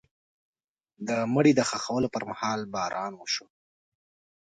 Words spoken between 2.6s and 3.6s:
باران وشو.